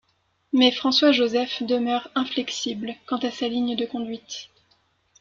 Mais 0.51 0.71
François-Joseph 0.71 1.61
demeure 1.61 2.09
inflexible 2.15 2.95
quant 3.05 3.19
à 3.19 3.29
sa 3.29 3.47
ligne 3.47 3.75
de 3.75 3.85
conduite. 3.85 4.49